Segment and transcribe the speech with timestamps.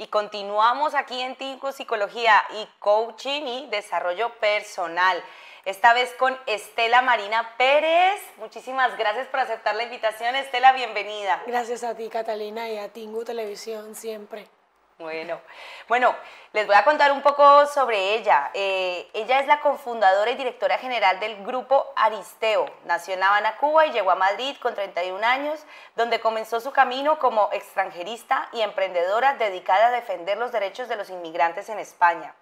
[0.00, 5.22] Y continuamos aquí en Tico Psicología y Coaching y Desarrollo Personal.
[5.66, 8.18] Esta vez con Estela Marina Pérez.
[8.38, 10.34] Muchísimas gracias por aceptar la invitación.
[10.36, 11.42] Estela, bienvenida.
[11.46, 14.48] Gracias a ti, Catalina, y a Tingu Televisión siempre.
[15.00, 15.40] Bueno,
[15.88, 16.14] bueno,
[16.52, 18.50] les voy a contar un poco sobre ella.
[18.52, 22.66] Eh, ella es la cofundadora y directora general del grupo Aristeo.
[22.84, 25.64] Nació en La Habana, Cuba y llegó a Madrid con 31 años,
[25.96, 31.08] donde comenzó su camino como extranjerista y emprendedora dedicada a defender los derechos de los
[31.08, 32.34] inmigrantes en España.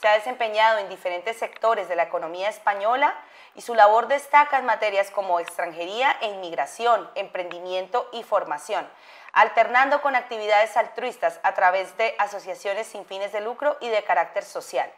[0.00, 3.12] Se ha desempeñado en diferentes sectores de la economía española
[3.56, 8.88] y su labor destaca en materias como extranjería e inmigración, emprendimiento y formación
[9.34, 14.44] alternando con actividades altruistas a través de asociaciones sin fines de lucro y de carácter
[14.44, 14.90] social.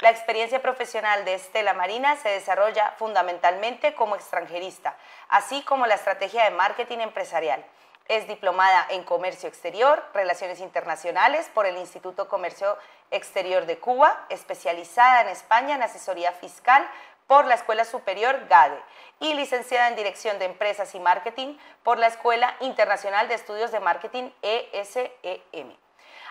[0.00, 4.94] La experiencia profesional de Estela Marina se desarrolla fundamentalmente como extranjerista,
[5.28, 7.64] así como la estrategia de marketing empresarial.
[8.08, 12.76] Es diplomada en Comercio Exterior, Relaciones Internacionales por el Instituto Comercio
[13.10, 16.86] Exterior de Cuba, especializada en España en asesoría fiscal
[17.26, 18.80] por la Escuela Superior GADE
[19.20, 23.80] y licenciada en Dirección de Empresas y Marketing por la Escuela Internacional de Estudios de
[23.80, 25.76] Marketing ESEM.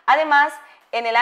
[0.06, 0.54] Además,
[0.92, 1.16] en el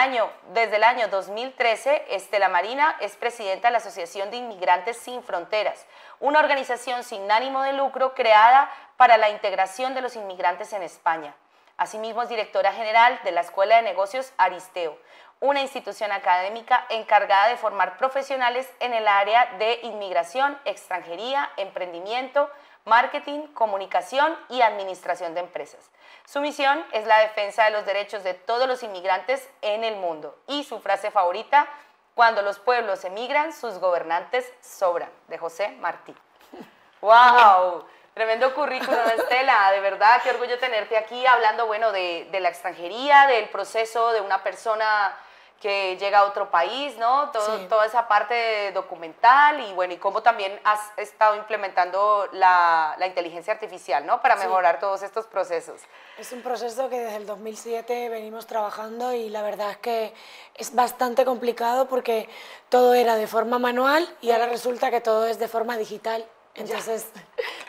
[0.52, 5.86] desde el año 2013, Estela Marina es presidenta de la Asociación de Inmigrantes Sin Fronteras,
[6.20, 11.34] una organización sin ánimo de lucro creada para la integración de los inmigrantes en España.
[11.76, 14.96] Asimismo, es directora general de la Escuela de Negocios Aristeo,
[15.40, 22.48] una institución académica encargada de formar profesionales en el área de inmigración, extranjería, emprendimiento,
[22.84, 25.90] marketing, comunicación y administración de empresas.
[26.24, 30.38] Su misión es la defensa de los derechos de todos los inmigrantes en el mundo
[30.46, 31.66] y su frase favorita,
[32.14, 36.14] cuando los pueblos emigran, sus gobernantes sobran, de José Martí.
[37.00, 37.84] ¡Wow!
[38.14, 43.26] Tremendo currículum, Estela, de verdad, qué orgullo tenerte aquí hablando, bueno, de, de la extranjería,
[43.26, 45.16] del proceso de una persona
[45.64, 47.30] que llega a otro país, ¿no?
[47.30, 54.04] Toda esa parte documental y bueno, y cómo también has estado implementando la, inteligencia artificial,
[54.04, 54.20] ¿no?
[54.20, 55.80] Para mejorar todos estos procesos.
[56.18, 60.12] Es un proceso que desde el 2007 venimos trabajando y la verdad es que
[60.54, 62.28] es bastante complicado porque
[62.68, 66.26] todo era de forma manual y ahora resulta que todo es de forma digital.
[66.56, 67.06] Entonces,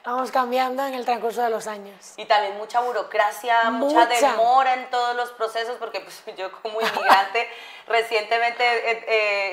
[0.05, 2.13] vamos cambiando en el transcurso de los años.
[2.17, 7.47] Y también mucha burocracia, mucha, demora en todos los procesos, porque pues, yo como inmigrante
[7.87, 8.63] recientemente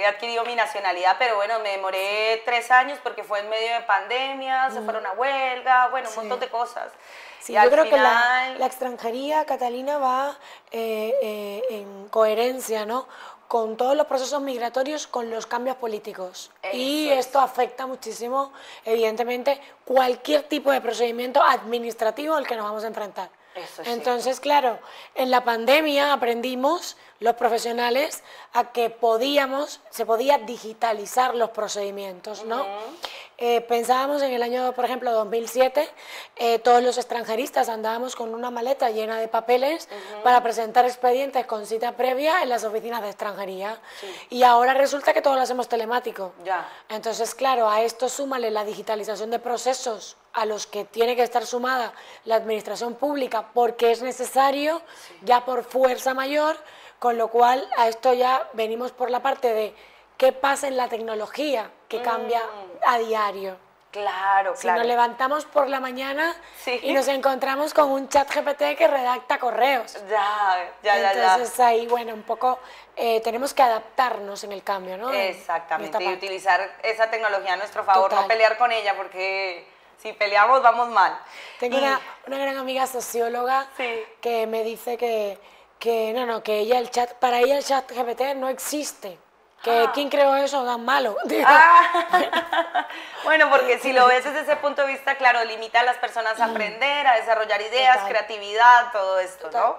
[0.01, 3.81] he, adquirido mi nacionalidad, pero bueno, me demoré tres años porque fue en medio de
[3.83, 6.93] pandemia, se fueron a huelga, bueno, un montón de cosas.
[7.41, 10.37] Sí, yo creo que la, extranjería, Catalina, va
[10.71, 13.09] eh, eh, en coherencia, ¿no?
[13.53, 16.51] Con todos los procesos migratorios, con los cambios políticos.
[16.73, 18.51] y esto afecta muchísimo,
[18.83, 23.29] evidentemente, cualquier tipo de procedimiento administrativo al que nos vamos a enfrentar.
[23.85, 24.79] Entonces, claro,
[25.15, 28.23] en la pandemia aprendimos los profesionales
[28.55, 32.65] a que podíamos, se podía digitalizar los procedimientos, ¿no?
[33.45, 35.91] Eh, pensábamos en el año, por ejemplo, 2007,
[36.37, 39.89] eh, todos los extranjeristas andábamos con una maleta llena de papeles
[40.23, 43.81] para presentar expedientes con cita previa en las oficinas de extranjería.
[44.31, 46.35] Y ahora resulta que todo lo hacemos telemático.
[46.45, 46.69] Ya.
[46.89, 51.45] Entonces, claro, a esto súmale la digitalización de procesos a los que tiene que estar
[51.45, 54.83] sumada la administración pública porque es necesario,
[55.23, 56.57] ya por fuerza mayor,
[57.01, 59.75] con lo cual a esto ya venimos por la parte de
[60.17, 62.89] qué pasa en la tecnología que cambia mm.
[62.89, 63.57] a diario.
[63.91, 66.35] Claro, si nos levantamos por la mañana
[66.81, 69.99] y nos encontramos con un chat GPT que redacta correos.
[70.09, 71.13] Ya, ya, ya.
[71.13, 72.59] Entonces ahí, bueno, un poco
[72.97, 75.13] eh, tenemos que adaptarnos en el cambio, ¿no?
[75.13, 79.67] Exactamente, y utilizar esa tecnología a nuestro favor, no pelear con ella porque
[79.99, 81.19] si peleamos vamos mal.
[81.61, 83.69] Tengo una, una, gran amiga socióloga
[84.23, 85.39] que me dice que,
[85.79, 89.19] que, no, no, que ella el chat, para ella el chat GPT no existe.
[89.63, 89.93] Que ah.
[89.95, 91.17] quién creó eso tan malo.
[91.45, 92.87] Ah.
[93.25, 96.39] bueno, porque si lo ves desde ese punto de vista, claro, limita a las personas
[96.41, 99.77] a aprender, a desarrollar ideas, creatividad, todo esto, ¿no?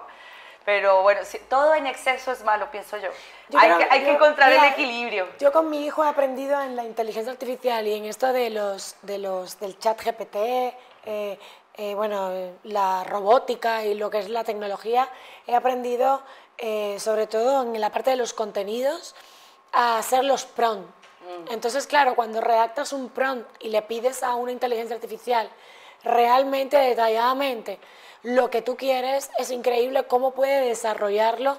[0.64, 3.10] Pero bueno, todo en exceso es malo, pienso yo.
[3.58, 5.28] hay, que, hay que, encontrar el equilibrio.
[5.38, 8.96] Yo con mi hijo he aprendido en la inteligencia artificial y en esto de los,
[9.02, 11.38] de los, del chat GPT, eh,
[11.76, 15.08] eh, bueno, la robótica y lo que es la tecnología,
[15.46, 16.22] he aprendido
[16.56, 19.14] eh, sobre todo en la parte de los contenidos
[19.74, 20.88] a hacer los prompt.
[20.88, 21.52] Mm.
[21.52, 25.50] Entonces, claro, cuando redactas un prompt y le pides a una inteligencia artificial
[26.04, 27.78] realmente detalladamente
[28.22, 31.58] lo que tú quieres, es increíble cómo puede desarrollarlo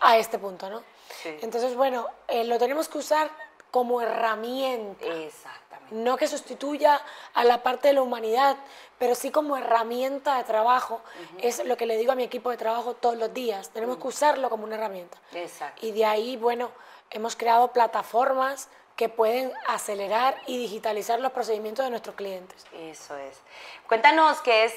[0.00, 0.82] a este punto, ¿no?
[1.24, 3.30] Entonces, bueno, eh, lo tenemos que usar
[3.70, 5.04] como herramienta.
[5.04, 5.94] Exactamente.
[5.94, 7.00] No que sustituya
[7.34, 8.56] a la parte de la humanidad,
[8.98, 11.00] pero sí como herramienta de trabajo.
[11.38, 13.70] Es lo que le digo a mi equipo de trabajo todos los días.
[13.70, 15.18] Tenemos que usarlo como una herramienta.
[15.34, 15.84] Exacto.
[15.84, 16.70] Y de ahí, bueno,
[17.10, 22.64] hemos creado plataformas que pueden acelerar y digitalizar los procedimientos de nuestros clientes.
[22.72, 23.38] Eso es.
[23.86, 24.74] Cuéntanos qué es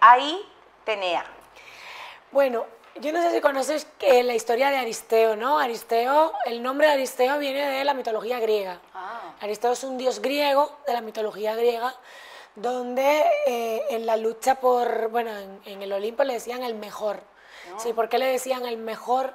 [0.00, 0.38] AI
[0.84, 1.24] Tenea.
[2.32, 2.66] Bueno,
[3.00, 5.58] yo no sé si conoces que la historia de Aristeo, ¿no?
[5.58, 8.80] Aristeo, el nombre de Aristeo viene de la mitología griega.
[8.94, 9.34] Ah.
[9.40, 11.94] Aristeo es un dios griego de la mitología griega,
[12.54, 15.30] donde eh, en la lucha por, bueno,
[15.64, 17.20] en, el Olimpo le decían el mejor.
[17.78, 19.34] Sí, ¿por qué le decían el mejor?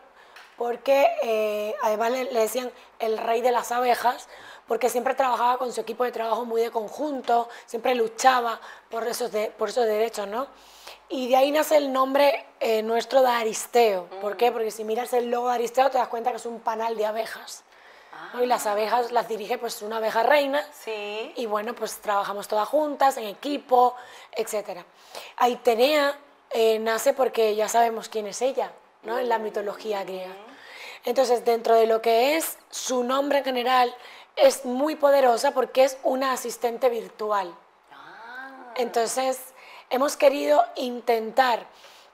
[0.61, 4.27] Porque eh, además le, decían el rey de las abejas,
[4.67, 8.61] porque siempre trabajaba con su equipo de trabajo muy de conjunto, siempre luchaba
[8.91, 10.45] por esos, por esos derechos, ¿no?
[11.09, 14.05] Y de ahí nace el nombre eh, nuestro de Aristeo.
[14.21, 14.51] ¿Por qué?
[14.51, 14.53] Mm.
[14.53, 17.07] Porque si miras el logo de Aristeo te das cuenta que es un panal de
[17.07, 17.63] abejas.
[18.39, 18.73] Y las ah.
[18.73, 20.63] abejas las dirige pues una abeja reina.
[20.79, 21.33] Sí.
[21.37, 23.95] Y bueno, pues trabajamos todas juntas, en equipo,
[24.33, 24.81] etc.
[25.37, 26.15] Aitenea
[26.51, 28.71] eh, nace porque ya sabemos quién es ella,
[29.01, 29.17] ¿no?
[29.17, 30.35] En la mitología griega.
[31.05, 33.95] Entonces, dentro de lo que es su nombre en general,
[34.35, 37.53] es muy poderosa porque es una asistente virtual.
[37.91, 38.73] Ah.
[38.75, 39.39] Entonces,
[39.89, 41.65] hemos querido intentar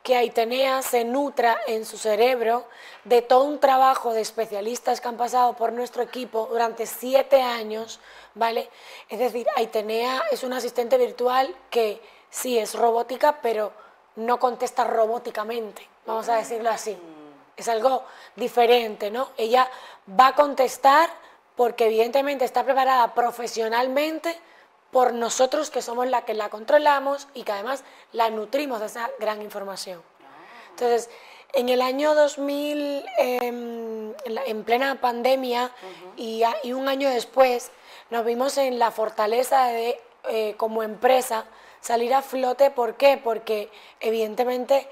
[0.03, 2.65] que Aitenea se nutra en su cerebro
[3.03, 7.99] de todo un trabajo de especialistas que han pasado por nuestro equipo durante siete años,
[8.33, 8.69] ¿vale?
[9.09, 13.73] Es decir, Aitenea es un asistente virtual que sí es robótica, pero
[14.15, 16.97] no contesta robóticamente, vamos a decirlo así.
[17.57, 18.05] Es algo
[18.35, 19.29] diferente, ¿no?
[19.37, 19.69] Ella
[20.07, 21.09] va a contestar
[21.55, 24.39] porque evidentemente está preparada profesionalmente
[24.91, 27.83] por nosotros que somos la que la controlamos y que además
[28.13, 30.01] la nutrimos de esa gran información.
[30.69, 31.09] Entonces,
[31.53, 35.71] en el año 2000, em, en plena pandemia
[36.15, 36.43] y,
[36.73, 37.71] un año después,
[38.09, 39.99] nos vimos en la fortaleza de,
[40.29, 41.45] eh, como empresa,
[41.81, 42.69] salir a flote.
[42.69, 43.19] ¿Por qué?
[43.21, 44.87] Porque evidentemente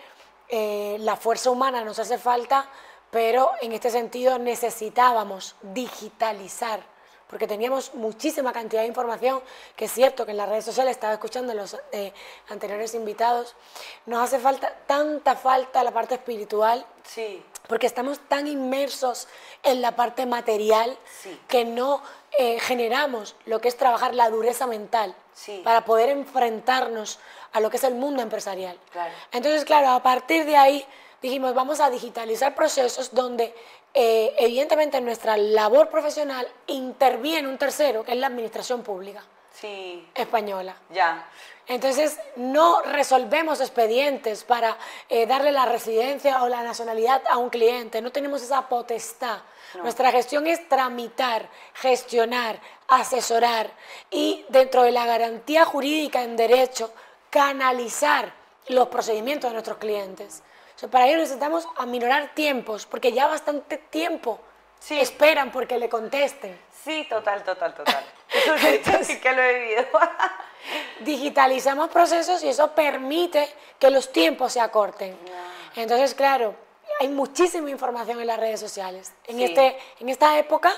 [0.50, 2.69] eh, la fuerza humana nos hace falta,
[3.12, 6.94] pero en este sentido necesitábamos digitalizar
[7.30, 9.42] porque teníamos muchísima cantidad de información,
[9.75, 12.13] que es cierto que en las redes sociales estaba escuchando los eh,
[12.50, 13.56] anteriores invitados,
[14.06, 17.44] nos hace falta tanta falta la parte espiritual, sí.
[17.68, 19.27] porque estamos tan inmersos
[19.63, 20.98] en la parte material
[21.48, 22.01] que no
[22.38, 25.16] eh, generamos lo que es trabajar la dureza mental
[25.63, 27.19] para poder enfrentarnos
[27.51, 28.78] a lo que es el mundo empresarial.
[29.31, 30.86] Entonces, claro, a partir de ahí
[31.21, 33.54] dijimos, vamos a digitalizar procesos donde
[33.95, 40.06] eh, evidentemente en nuestra labor profesional interviene un tercero, que es la administración pública sí.
[40.13, 40.75] española.
[40.89, 41.30] Ya.
[41.68, 44.77] Entonces, no resolvemos expedientes para
[45.09, 49.39] eh, darle la residencia o la nacionalidad a un cliente, no tenemos esa potestad.
[49.81, 53.71] Nuestra gestión es tramitar, gestionar, asesorar
[54.12, 56.94] y dentro de la garantía jurídica en derecho,
[57.30, 58.33] canalizar
[58.68, 60.44] los procedimientos de nuestros clientes
[60.92, 64.39] para ello necesitamos aminorar tiempos, porque ya bastante tiempo
[64.89, 66.60] esperan porque le contesten.
[66.83, 68.06] Sí, total, total, total.
[68.30, 69.86] Eso sí que lo he vivido.
[71.01, 73.48] digitalizamos procesos y eso permite
[73.80, 75.18] que los tiempos se acorten.
[75.75, 76.56] Entonces, claro,
[77.00, 79.13] hay muchísima información en las redes sociales.
[79.25, 80.71] En, este, en esta época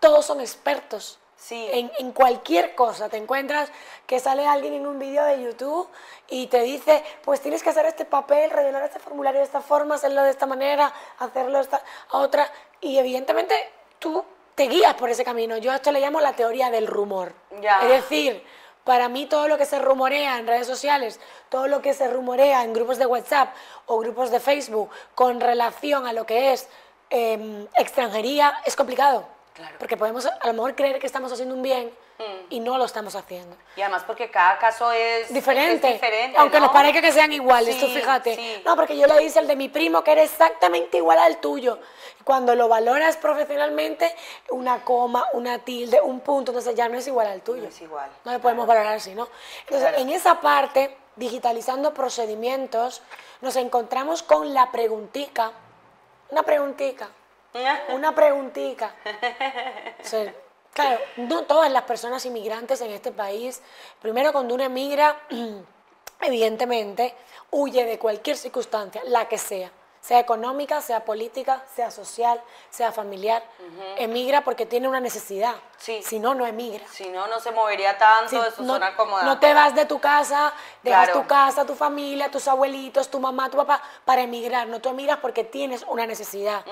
[0.00, 1.18] todos son expertos.
[1.50, 3.08] En, en, cualquier cosa.
[3.08, 3.70] Te encuentras
[4.06, 5.88] que sale alguien en un vídeo de YouTube
[6.28, 9.94] y te dice, pues tienes que hacer este papel, rellenar este formulario de esta forma,
[9.94, 12.50] hacerlo de esta manera, hacerlo de esta otra.
[12.80, 13.54] Y evidentemente
[13.98, 14.24] tú
[14.54, 15.56] te guías por ese camino.
[15.56, 17.32] Yo a esto le llamo la teoría del rumor.
[17.52, 18.44] Es decir,
[18.82, 22.64] para mí todo lo que se rumorea en redes sociales, todo lo que se rumorea
[22.64, 23.54] en grupos de WhatsApp
[23.86, 26.68] o grupos de Facebook con relación a lo que es
[27.10, 29.37] em, extranjería es complicado.
[29.78, 32.22] Porque podemos a lo mejor creer que estamos haciendo un bien mm.
[32.50, 33.56] y no lo estamos haciendo.
[33.76, 36.00] Y además porque cada caso es diferente.
[36.36, 38.62] aunque nos parezca que sean iguales, tú fíjate.
[38.64, 41.78] No, porque yo le hice el de mi primo que era exactamente igual al tuyo.
[42.24, 44.14] Cuando lo valoras profesionalmente,
[44.50, 47.62] una coma, una tilde, un punto, entonces ya no es igual al tuyo.
[47.62, 48.10] No es igual.
[48.24, 49.28] No le podemos valorar así, ¿no?
[49.66, 53.00] Entonces, en esa parte, digitalizando procedimientos,
[53.40, 55.52] nos encontramos con la preguntica.
[56.30, 57.08] Una preguntica
[57.90, 58.94] una preguntita.
[60.72, 63.62] claro, no todas las personas inmigrantes en este país,
[64.00, 65.20] primero cuando uno emigra,
[66.20, 67.14] evidentemente,
[67.50, 69.70] huye de cualquier circunstancia, la que sea
[70.08, 73.42] sea económica, sea política, sea social, sea familiar.
[73.98, 75.54] Emigra porque tiene una necesidad.
[75.76, 76.86] Si no, no emigra.
[76.88, 79.24] Si no, no se movería tanto de su zona cómoda.
[79.24, 83.50] No te vas de tu casa, dejas tu casa, tu familia, tus abuelitos, tu mamá,
[83.50, 84.66] tu papá, para emigrar.
[84.66, 86.64] No, tú emigras porque tienes una necesidad.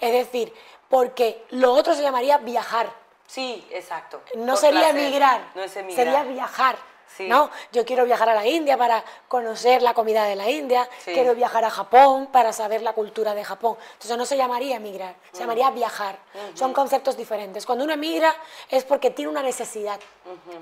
[0.00, 0.52] Es decir,
[0.88, 2.92] porque lo otro se llamaría viajar.
[3.24, 4.20] Sí, exacto.
[4.34, 6.76] No sería emigrar, no es emigrar, sería viajar.
[7.18, 7.50] ¿No?
[7.72, 11.64] Yo quiero viajar a la India para conocer la comida de la India, quiero viajar
[11.64, 13.76] a Japón para saber la cultura de Japón.
[13.92, 15.40] Entonces no se llamaría emigrar, se mm.
[15.40, 16.18] llamaría viajar.
[16.54, 17.66] Son conceptos diferentes.
[17.66, 18.34] Cuando uno emigra
[18.68, 20.00] es porque tiene una necesidad,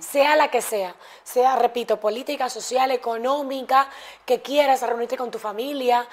[0.01, 3.89] sea la que sea, sea, repito, política, social, económica,
[4.25, 6.07] que quieras reunirte con tu familia,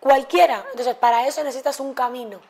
[0.00, 0.64] cualquiera.
[0.70, 2.40] Entonces, para eso necesitas un camino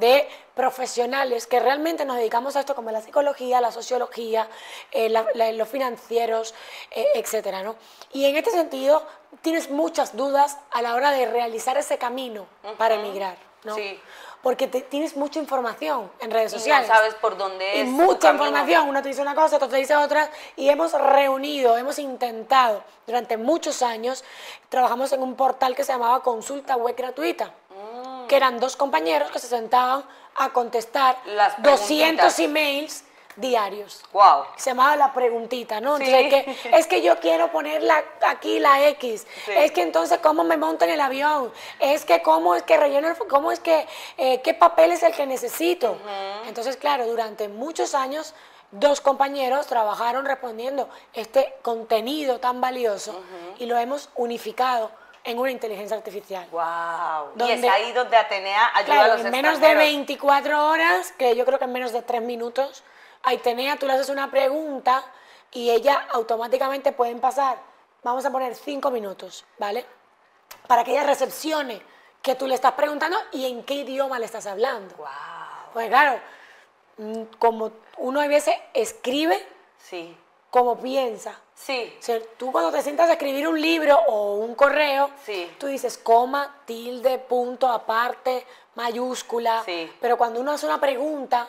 [0.00, 4.48] de profesionales que realmente nos dedicamos a esto como la psicología, la sociología,
[4.90, 5.08] eh,
[5.54, 6.54] los financieros,
[6.90, 7.76] eh, etcétera, ¿no?
[8.12, 9.06] Y en este sentido,
[9.42, 13.74] tienes muchas dudas a la hora de realizar ese camino para emigrar, ¿no?
[13.74, 14.00] Sí
[14.42, 16.86] porque tienes mucha información en redes sociales.
[16.86, 17.86] Y no sabes por dónde es.
[17.86, 21.76] Y mucha información, uno te dice una cosa, otro te dice otra, y hemos reunido,
[21.76, 24.24] hemos intentado durante muchos años,
[24.68, 27.52] trabajamos en un portal que se llamaba Consulta Web Gratuita.
[28.30, 30.04] Que eran dos compañeros que se sentaban
[30.36, 33.02] a contestar Las 200 emails
[33.34, 34.02] diarios.
[34.12, 34.44] Wow.
[34.56, 35.98] Se llamaba la preguntita, ¿no?
[35.98, 37.82] que, es que yo quiero poner
[38.24, 39.26] aquí la X.
[39.48, 41.52] Es que entonces, ¿cómo me monto en el avión?
[41.80, 45.12] Es que, ¿cómo es que relleno el, ¿Cómo es que, eh, qué papel es el
[45.12, 45.96] que necesito?
[46.46, 48.32] Entonces, claro, durante muchos años,
[48.70, 53.20] dos compañeros trabajaron respondiendo este contenido tan valioso
[53.58, 54.92] y lo hemos unificado
[55.24, 56.46] en una inteligencia artificial.
[56.50, 57.46] Wow.
[57.46, 61.44] y es ahí donde Atenea ayuda a los en menos de 24 horas, que yo
[61.44, 62.82] creo que en menos de 3 minutos,
[63.22, 65.04] a Itenea tú le haces una pregunta
[65.52, 67.58] y ella automáticamente pueden pasar,
[68.02, 69.84] vamos a poner cinco minutos, ¿vale?
[70.66, 71.82] Para que ella recepcione
[72.22, 74.94] que tú le estás preguntando y en qué idioma le estás hablando.
[74.96, 75.06] Wow.
[75.72, 76.20] Pues claro,
[76.98, 79.44] mm, como uno a veces escribe,
[79.78, 80.16] sí.
[80.50, 81.38] Como piensa.
[81.54, 81.96] Sí.
[81.98, 85.50] O sea, tú cuando te sientas a escribir un libro o un correo, sí.
[85.58, 89.62] tú dices coma, tilde, punto, aparte, mayúscula.
[89.64, 89.90] Sí.
[90.00, 91.48] Pero cuando uno hace una pregunta,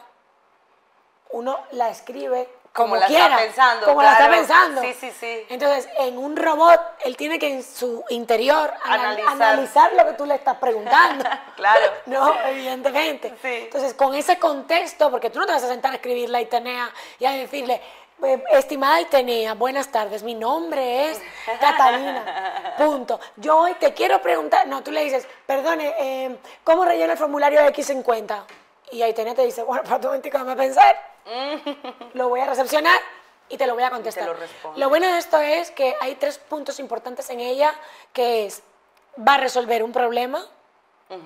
[1.31, 3.86] uno la escribe como, la está pensando.
[3.86, 4.81] Como la está pensando.
[4.81, 5.46] Sí, sí, sí.
[5.50, 10.36] Entonces, en un robot, él tiene que en su interior analizar, lo que tú le
[10.36, 11.25] estás preguntando.
[11.58, 11.91] claro.
[12.05, 13.34] no, evidentemente.
[13.43, 16.89] Entonces, con ese contexto, porque tú no te vas a sentar a escribir la Itenea
[17.20, 17.81] y a decirle,
[18.51, 21.21] estimada Itenea, buenas tardes, mi nombre es
[21.59, 23.19] Catalina, punto.
[23.37, 27.61] Yo hoy te quiero preguntar, no, tú le dices, perdone, eh, ¿cómo relleno el formulario
[27.61, 28.43] X50?
[28.91, 30.95] Y Aitenia te dice, bueno, para tu momento, a pensar,
[32.13, 32.99] lo voy a recepcionar
[33.49, 34.25] y te lo voy a contestar.
[34.25, 34.35] lo,
[34.75, 37.73] lo, bueno de esto es que hay tres puntos importantes en ella,
[38.13, 38.61] que es,
[39.17, 40.45] va a resolver un problema,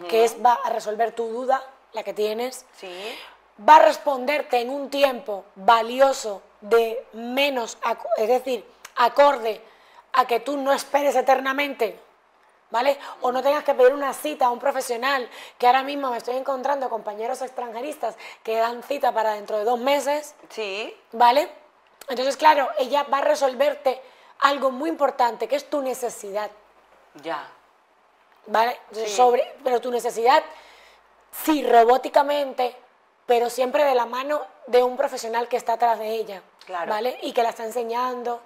[0.10, 1.62] que es, va a resolver tu duda,
[1.94, 2.66] la que tienes.
[2.78, 2.90] Sí.
[3.68, 7.78] Va a responderte en un tiempo valioso de menos,
[8.18, 9.62] es decir, acorde
[10.14, 12.00] a que tú no esperes eternamente
[12.76, 12.98] ¿vale?
[13.22, 16.36] O no tengas que pedir una cita a un profesional, que ahora mismo me estoy
[16.36, 20.36] encontrando compañeros extranjeristas que dan cita para dentro de dos meses.
[20.50, 20.94] Sí.
[21.14, 21.50] ¿Vale?
[22.10, 24.02] Entonces, claro, ella va a resolverte
[24.40, 26.52] algo muy importante, que es tu necesidad.
[27.24, 27.48] Ya.
[28.48, 28.78] ¿Vale?
[29.08, 30.44] Sobre, pero tu necesidad,
[31.32, 32.76] sí, robóticamente,
[33.26, 36.42] pero siempre de la mano de un profesional que está atrás de ella.
[36.66, 36.90] Claro.
[36.90, 37.18] ¿Vale?
[37.22, 38.42] Y que la está enseñando,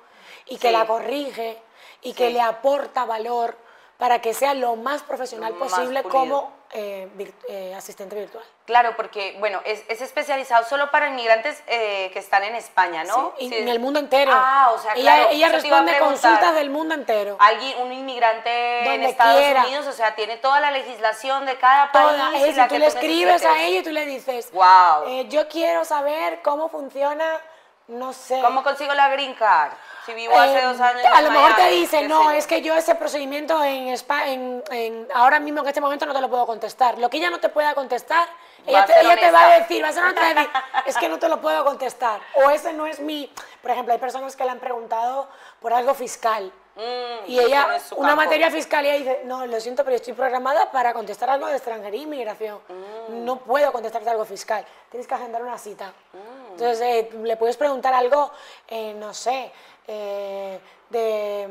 [0.48, 1.62] y que la corrige,
[2.02, 3.58] y que le aporta valor
[3.98, 7.08] para que sea lo más profesional posible como eh,
[7.48, 8.44] eh, asistente virtual.
[8.66, 13.34] Claro, porque, bueno, es, especializado solo para inmigrantes eh, que están en España, ¿no?
[13.40, 14.32] Sí, en el mundo entero.
[14.36, 15.30] Ah, o sea, claro.
[15.32, 17.38] Ella, responde consultas del mundo entero.
[17.40, 22.12] Alguien, un inmigrante en Estados Unidos, o sea, tiene toda la legislación de cada país.
[22.12, 25.28] Toda, es y tú le escribes a ella y tú le dices, wow.
[25.28, 27.42] yo quiero saber cómo funciona,
[27.90, 28.40] no sé.
[28.42, 29.72] ¿Cómo consigo la green card?
[30.06, 31.04] Si vivo hace eh, dos años.
[31.12, 33.88] A lo mejor te dice, no, es que yo ese procedimiento en,
[34.28, 36.98] en, en, ahora mismo en este momento no te lo puedo contestar.
[37.00, 38.30] Lo que ella no te pueda contestar,
[38.66, 40.14] ella, te, ella te, va a decir, va a ser una
[40.86, 42.22] es que no te lo puedo contestar.
[42.36, 43.32] O ese no es mi.
[43.62, 45.28] Por ejemplo, hay personas que le han preguntado
[45.60, 46.52] por algo fiscal.
[46.76, 50.72] Mm, y ella, una materia fiscal, y ella dice, no, lo siento, pero estoy programada
[50.72, 52.60] para contestar algo de extranjería e inmigración.
[52.70, 53.26] Mm.
[53.26, 54.64] No puedo contestarte algo fiscal.
[54.90, 55.88] Tienes que agendar una cita.
[56.14, 56.29] Mm.
[56.60, 58.32] Entonces, eh, le puedes preguntar algo,
[58.68, 59.52] eh, no sé,
[59.88, 61.48] eh, de,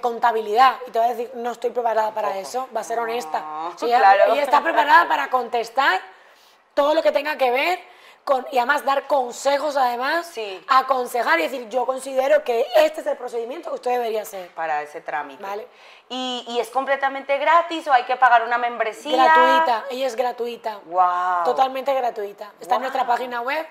[0.00, 3.44] contabilidad y te va a decir, no estoy preparada para eso, va a ser honesta.
[3.82, 6.00] ella, está preparada para contestar
[6.72, 7.78] todo lo que tenga que ver
[8.24, 10.32] con, y además dar consejos además,
[10.68, 14.50] aconsejar y decir, yo considero que este es el procedimiento que usted debería hacer.
[14.50, 15.42] Para ese trámite.
[15.42, 15.66] ¿Vale?
[16.08, 19.24] ¿Y, es completamente gratis o hay que pagar una membresía?
[19.24, 20.80] Gratuita, ella es gratuita.
[20.86, 21.44] Wow.
[21.44, 22.52] Totalmente gratuita.
[22.60, 23.66] Está en nuestra página web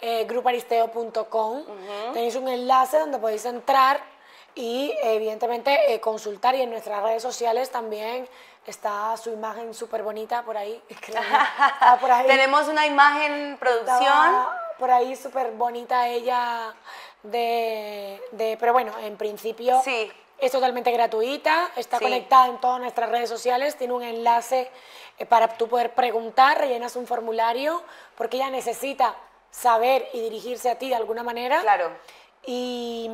[0.00, 1.64] eh, gruparisteo.com.
[2.12, 4.00] Tenéis un enlace donde podéis entrar
[4.60, 8.28] y evidentemente eh, consultar y en nuestras redes sociales también
[8.66, 10.42] está su imagen súper bonita
[12.00, 12.26] por ahí.
[12.26, 14.46] Tenemos una imagen producción.
[14.78, 16.74] por ahí súper bonita ella
[17.22, 20.12] de, de, Pero bueno, en principio sí.
[20.38, 24.70] es totalmente gratuita, está conectada en todas nuestras redes sociales, tiene un enlace
[25.18, 27.82] eh, para tú poder preguntar, rellenas un formulario,
[28.14, 29.14] porque ella necesita
[29.50, 31.60] saber y dirigirse a ti de alguna manera.
[31.60, 31.90] Claro.
[32.52, 33.08] Y,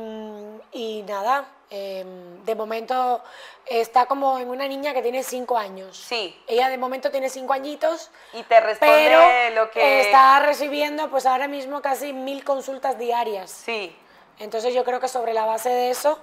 [0.71, 3.21] y nada, em, de momento
[3.67, 5.95] está como en una niña que tiene cinco años.
[5.95, 6.35] Sí.
[6.47, 8.09] Ella de momento tiene cinco añitos.
[8.33, 10.01] Y te responde lo que...
[10.01, 13.51] está recibiendo pues ahora mismo casi mil consultas diarias.
[13.51, 13.95] Sí.
[14.39, 16.17] Entonces yo creo que sobre la base de eso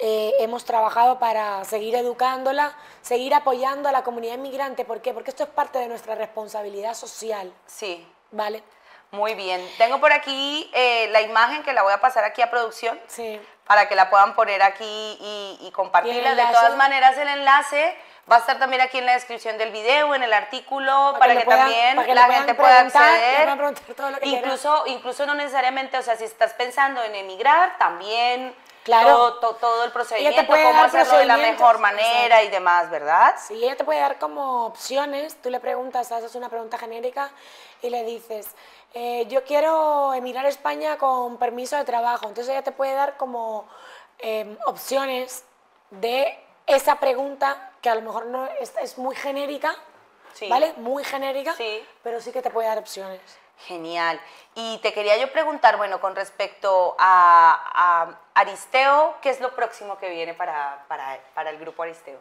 [0.00, 4.84] eh, hemos trabajado para seguir educándola, seguir apoyando a la comunidad inmigrante.
[4.84, 5.14] ¿Por qué?
[5.14, 7.52] Porque esto es parte de nuestra responsabilidad social.
[7.66, 8.04] Sí.
[8.32, 8.64] ¿Vale?
[9.10, 9.66] Muy bien.
[9.78, 13.00] Tengo por aquí eh, la imagen que la voy a pasar aquí a producción.
[13.06, 13.40] Sí.
[13.66, 16.34] Para que la puedan poner aquí y, compartirla.
[16.34, 17.96] De todas maneras, el enlace
[18.30, 21.44] va a estar también aquí en la descripción del video, en el artículo, para, que,
[21.44, 23.48] también la gente pueda acceder.
[24.22, 28.54] incluso, incluso no necesariamente, o sea, si estás pensando en emigrar, también
[28.86, 29.34] Claro.
[29.40, 33.34] Todo, el procedimiento, cómo hacerlo de la mejor manera y demás, ¿verdad?
[33.36, 35.42] Sí, ella te puede dar como opciones.
[35.42, 37.32] Tú le preguntas, haces una pregunta genérica
[37.82, 38.46] y le dices,
[38.94, 42.28] eh, yo quiero emigrar a España con permiso de trabajo.
[42.28, 43.68] Entonces ella te puede dar como
[44.18, 45.44] em, opciones
[45.90, 49.74] de esa pregunta que a lo mejor no es, es muy genérica,
[50.48, 50.74] ¿vale?
[50.78, 51.86] Muy genérica, sí.
[52.02, 53.20] pero sí que te puede dar opciones.
[53.60, 54.20] Genial.
[54.54, 60.10] Y te quería yo preguntar, bueno, con respecto a, Aristeo, ¿qué es lo próximo que
[60.10, 62.18] viene para, para, el grupo Aristeo?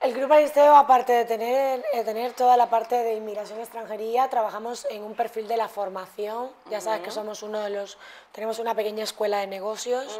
[0.00, 4.86] El Grupo Aristeo, aparte de tener, tener toda la parte de inmigración y extranjería, trabajamos
[4.88, 6.50] en un perfil de la formación.
[6.70, 7.98] Ya sabes que somos uno de los,
[8.32, 10.18] tenemos una pequeña escuela de negocios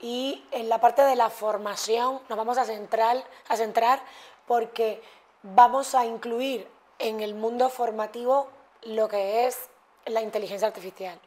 [0.00, 4.00] y en la parte de la formación nos vamos a centrar, a centrar
[4.46, 5.02] porque
[5.42, 6.68] vamos a incluir
[7.00, 8.48] en el mundo formativo
[8.82, 9.58] lo que es
[10.04, 11.18] la inteligencia artificial.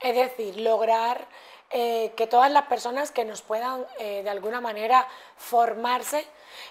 [0.00, 1.26] Es decir, lograr
[1.70, 6.24] eh, que todas las personas que nos puedan eh, de alguna manera formarse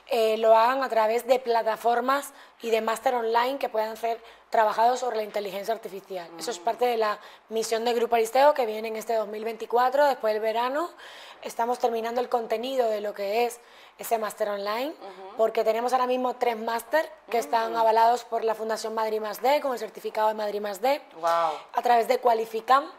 [0.08, 5.02] eh, lo hagan a través de plataformas y de máster online que puedan ser trabajados
[5.02, 6.30] sobre la inteligencia artificial.
[6.40, 6.64] Eso es mm.
[6.64, 10.90] parte de la misión de Grupo Aristeo que viene en este 2024, después del verano.
[11.42, 13.60] Estamos terminando el contenido de lo que es
[13.98, 14.94] ese máster online,
[15.36, 17.78] porque tenemos ahora mismo tres máster que están mm.
[17.78, 21.82] avalados por la Fundación Madrid Más D, con el certificado de Madrid Más D, a
[21.82, 22.90] través de Qualificam.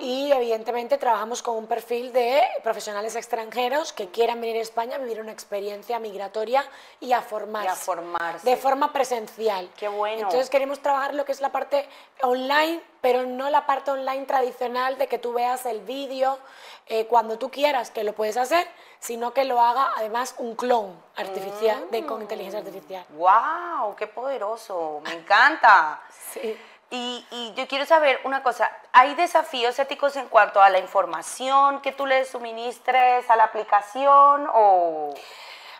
[0.00, 4.98] Y evidentemente trabajamos con un perfil de profesionales extranjeros que quieran venir a España a
[4.98, 6.64] vivir una experiencia migratoria
[7.00, 7.68] y a formarse.
[7.68, 8.48] a formarse.
[8.48, 9.70] De forma presencial.
[9.76, 10.22] Qué bueno.
[10.22, 11.88] Entonces queremos trabajar lo que es la parte
[12.22, 16.38] online, pero no la parte online tradicional de que tú veas el vídeo
[16.86, 18.66] eh, cuando tú quieras, que lo puedes hacer,
[18.98, 23.04] sino que lo haga además un clon artificial, de, con inteligencia artificial.
[23.10, 23.94] ¡Wow!
[23.96, 25.00] ¡Qué poderoso!
[25.04, 26.00] Me encanta.
[26.32, 26.56] sí.
[26.90, 27.24] Y,
[27.54, 32.06] yo quiero saber una cosa, ¿hay desafíos éticos en cuanto a la información que tú
[32.06, 35.12] le suministres a la aplicación o...?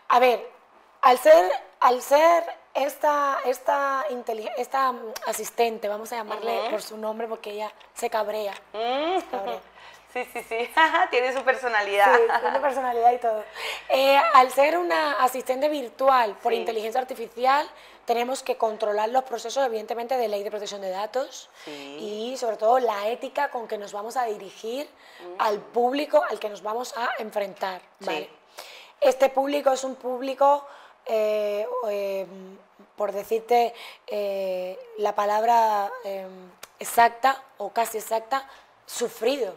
[0.09, 0.47] A ver,
[1.01, 2.43] al ser, al ser
[2.73, 4.05] esta, esta,
[4.57, 4.93] esta
[5.25, 8.53] asistente, vamos a llamarle por su nombre porque ella se cabrea.
[8.73, 9.19] Mm.
[9.19, 9.59] Se cabrea.
[10.11, 10.69] Sí, sí, sí.
[11.11, 12.15] tiene su personalidad.
[12.15, 13.43] Sí, tiene personalidad y todo.
[13.89, 17.69] Eh, al ser una asistente virtual por inteligencia artificial,
[18.09, 22.79] tenemos que controlar los procesos, evidentemente, de ley de protección de datos y, sobre todo,
[22.79, 25.35] la ética con que nos vamos a dirigir mm.
[25.37, 27.83] al público al que nos vamos a enfrentar.
[28.99, 30.65] Este público es un público,
[31.05, 32.57] eh, em,
[32.95, 33.75] por decirte
[34.07, 38.49] eh, la palabra em, exacta o casi exacta,
[38.87, 39.53] sufrido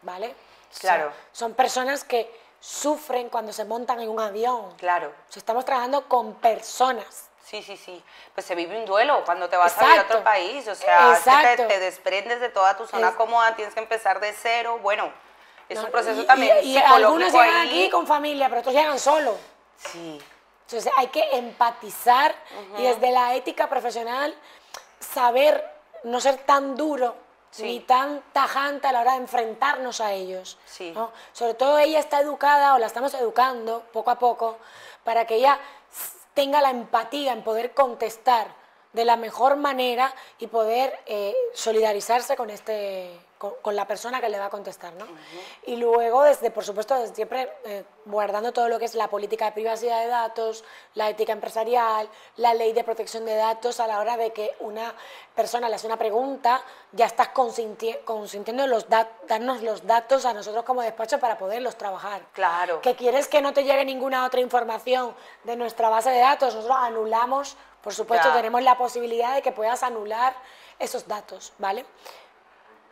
[0.00, 0.34] ¿vale?
[0.80, 1.12] Claro.
[1.32, 4.74] Son, personas que sufren cuando se montan en un avión.
[4.76, 5.12] Claro.
[5.34, 7.30] estamos trabajando con personas.
[7.44, 8.02] Sí, sí, sí.
[8.34, 10.68] Pues se vive un duelo cuando te vas a ir a otro país.
[10.68, 11.18] O sea,
[11.56, 14.78] te, desprendes de toda tu zona cómoda, tienes que empezar de cero.
[14.80, 15.10] Bueno,
[15.68, 19.36] es un proceso también y, y algunos llegan aquí con familia, pero otros llegan solos.
[19.76, 20.20] Sí.
[20.66, 22.32] Entonces hay que empatizar
[22.78, 24.32] y desde la ética profesional
[25.00, 25.68] saber
[26.04, 27.16] no ser tan duro
[27.58, 30.58] ni tan tajante a la hora de enfrentarnos a ellos.
[31.32, 34.58] Sobre todo ella está educada o la estamos educando poco a poco
[35.04, 35.58] para que ella
[36.34, 38.54] tenga la empatía en poder contestar
[38.92, 44.38] de la mejor manera y poder eh, solidarizarse con este, con, la persona que le
[44.38, 45.06] va a contestar, ¿no?
[45.64, 49.52] Y luego, desde, por supuesto, siempre eh, guardando todo lo que es la política de
[49.52, 54.18] privacidad de datos, la ética empresarial, la ley de protección de datos a la hora
[54.18, 54.94] de que una
[55.34, 60.82] persona le hace una pregunta, ya estás consintiendo los darnos los datos a nosotros como
[60.82, 62.20] despacho para poderlos trabajar.
[62.34, 62.82] Claro.
[62.82, 66.76] Que quieres que no te llegue ninguna otra información de nuestra base de datos, nosotros
[66.78, 70.34] anulamos, por supuesto, tenemos la posibilidad de que puedas anular
[70.78, 71.86] esos datos, ¿vale?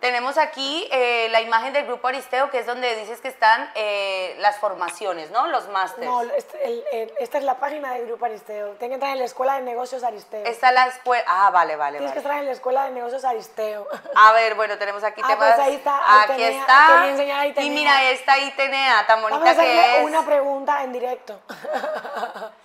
[0.01, 4.37] Tenemos aquí eh, la imagen del grupo Aristeo, que es donde dices que están eh,
[4.39, 5.49] las formaciones, ¿no?
[5.49, 6.09] Los másteres.
[6.09, 8.75] No, este, esta es la página del grupo Aristeo.
[8.75, 10.45] Tienes que entrar en la Escuela de Negocios Aristeo.
[10.47, 11.25] Está la escuela...
[11.27, 13.89] Ah, vale, vale, Tienes que entrar en la Escuela de Negocios Aristeo.
[14.15, 15.55] A ver, bueno, tenemos aquí ah, temas...
[15.57, 16.23] Pues ahí está.
[16.23, 17.63] Aquí está.
[17.63, 20.05] Y mira, esta Itenea, tan bonita Vamos a que es.
[20.05, 21.41] una pregunta en directo.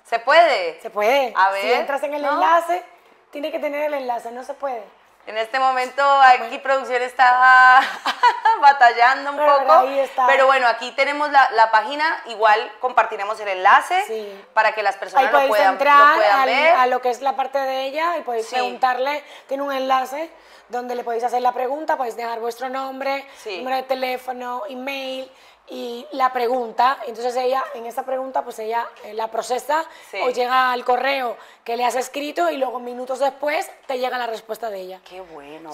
[0.05, 0.79] ¿Se puede?
[0.81, 1.33] Se puede.
[1.35, 1.61] A ver.
[1.63, 2.83] Si entras en el enlace,
[3.31, 4.83] tiene que tener el enlace, no se puede.
[5.25, 7.81] En este momento aquí producción está
[8.61, 9.85] batallando un poco,
[10.27, 15.47] pero bueno, aquí tenemos la, página, igual compartiremos el enlace para que las personas lo
[15.47, 16.75] puedan, entrar lo ver.
[16.75, 20.29] a lo que es la parte de ella y podéis preguntarle, tiene un enlace
[20.67, 25.31] donde le podéis hacer la pregunta, podéis dejar vuestro nombre, número de teléfono, email,
[25.69, 29.85] y la pregunta, entonces ella, en esa pregunta, pues ella eh, la procesa
[30.21, 34.27] o llega al correo que le has escrito y luego minutos después te llega la
[34.27, 34.99] respuesta de ella.
[35.07, 35.71] Qué bueno.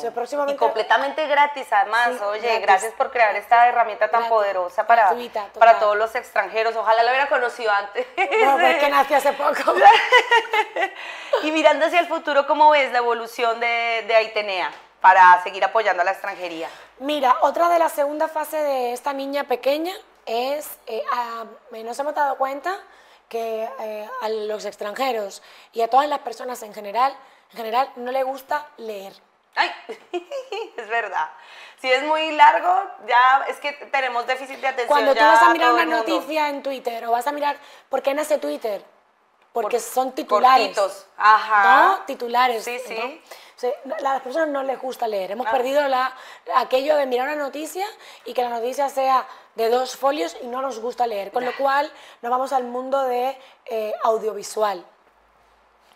[0.54, 5.12] Y completamente gratis además, oye, gracias por crear esta herramienta tan poderosa para,
[5.58, 6.76] para todos los extranjeros.
[6.76, 8.06] Ojalá la hubiera conocido antes.
[8.44, 9.74] No, pues que nació hace poco.
[11.44, 14.72] y mirando hacia el futuro, ¿cómo ves la evolución de, de Aitenea?
[15.02, 16.70] Para seguir apoyando a la extranjería?
[17.00, 19.94] Mira, otra de la segunda fase de esta niña pequeña
[20.26, 21.04] es, eh,
[21.84, 22.78] nos hemos dado cuenta
[23.28, 27.16] que eh, a los extranjeros y a todas las personas en general,
[27.52, 29.14] en general no le gusta leer.
[29.56, 29.72] Ay,
[30.78, 31.30] es verdad.
[31.82, 34.88] Si es muy largo, ya es que tenemos déficit de atención.
[34.88, 37.58] Cuando tú vas a mirar una noticia en Twitter o vas a mirar,
[37.90, 38.84] ¿por qué nace Twitter?
[39.54, 40.78] Porque son titulares.
[41.18, 41.98] Ajá.
[41.98, 42.06] ¿No?
[42.06, 42.64] Titulares.
[42.64, 43.22] Sí, sí
[43.68, 45.32] a las personas no les gusta leer.
[45.32, 46.14] Hemos perdido la,
[46.56, 47.86] aquello de mirar una noticia
[48.26, 51.32] y que la noticia sea de dos folios y no nos gusta leer.
[51.32, 54.86] Con lo cual nos vamos al mundo de eh, audiovisual,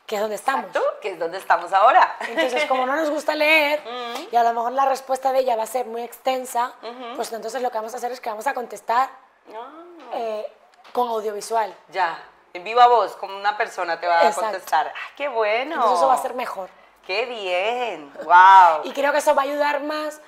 [0.05, 0.71] que es donde estamos.
[1.01, 2.17] que es donde estamos ahora.
[2.27, 3.81] Entonces, como no nos gusta leer
[4.31, 6.73] y a lo mejor la respuesta de ella va a ser muy extensa,
[7.15, 9.09] pues entonces lo que vamos a hacer es que vamos a contestar
[9.55, 9.69] ah.
[10.13, 10.51] eh,
[10.91, 11.73] con audiovisual.
[11.89, 12.21] Ya,
[12.53, 14.87] en viva voz, como una persona te va a contestar.
[14.87, 15.75] ¡Ah, qué bueno!
[15.75, 16.69] Entonces eso va a ser mejor.
[17.05, 18.13] ¡Qué bien!
[18.23, 18.81] ¡Wow!
[18.83, 20.21] Y creo que eso va a ayudar más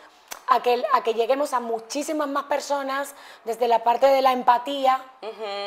[0.47, 5.01] a que, a que lleguemos a muchísimas más personas desde la parte de la empatía,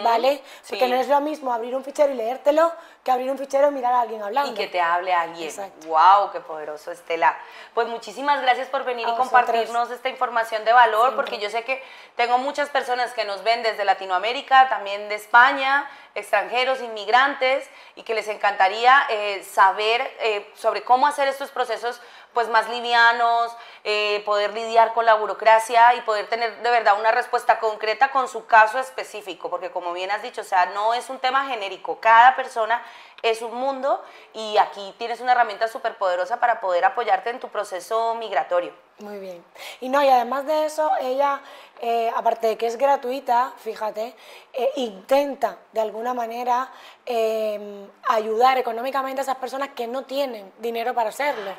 [0.04, 0.42] ¿vale?
[0.68, 3.70] Porque no es lo mismo abrir un fichero y leértelo que abrir un fichero y
[3.72, 4.52] mirar a alguien hablando.
[4.52, 5.50] Y que te hable a alguien.
[5.86, 6.30] ¡Wow!
[6.32, 7.36] ¡Qué poderoso, Estela!
[7.74, 11.82] Pues muchísimas gracias por venir y compartirnos esta información de valor, porque yo sé que
[12.16, 18.14] tengo muchas personas que nos ven desde Latinoamérica, también de España, extranjeros, inmigrantes, y que
[18.14, 22.00] les encantaría eh, saber eh, sobre cómo hacer estos procesos
[22.34, 27.10] pues más livianos, eh, poder lidiar con la burocracia y poder tener de verdad una
[27.10, 31.08] respuesta concreta con su caso específico, porque como bien has dicho, o sea, no es
[31.10, 32.82] un tema genérico, cada persona
[33.22, 34.02] es un mundo
[34.32, 38.72] y aquí tienes una herramienta súper poderosa para poder apoyarte en tu proceso migratorio.
[39.00, 39.44] Muy bien.
[39.80, 41.40] Y no, y además de eso, ella,
[41.80, 44.14] eh, aparte de que es gratuita, fíjate,
[44.52, 46.70] eh, intenta de alguna manera
[47.06, 51.50] em, ayudar económicamente a esas personas que no tienen dinero para hacerlo.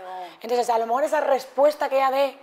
[0.42, 2.38] Entonces, a lo mejor esa respuesta que ella dé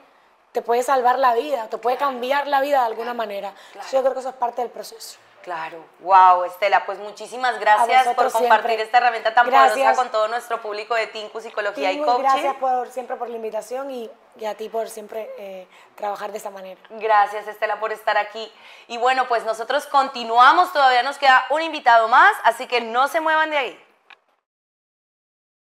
[0.52, 3.52] te puede salvar la vida, te puede cambiar la vida de alguna manera.
[3.92, 5.18] yo creo que eso es parte del proceso.
[5.46, 10.60] Claro, wow, Estela, pues muchísimas gracias por compartir esta herramienta tan poderosa con todo nuestro
[10.60, 12.22] público de Tinku Psicología y Coaching.
[12.22, 14.10] Gracias por, siempre por la invitación y,
[14.44, 16.80] a ti por siempre eh, trabajar de esta manera.
[16.90, 18.52] Gracias, Estela, por estar aquí.
[18.88, 23.20] Y bueno, pues nosotros continuamos, todavía nos queda un invitado más, así que no se
[23.20, 23.85] muevan de ahí.